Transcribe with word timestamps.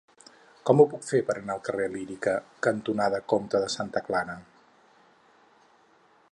Com 0.69 0.79
ho 0.79 0.85
puc 0.93 1.03
fer 1.09 1.19
per 1.27 1.35
anar 1.41 1.53
al 1.57 1.61
carrer 1.67 1.85
Lírica 1.95 2.33
cantonada 2.69 3.21
Comte 3.35 3.63
de 3.65 3.69
Santa 3.77 4.05
Clara? 4.09 4.39